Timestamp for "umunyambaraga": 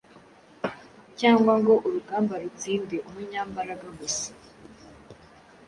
3.07-3.87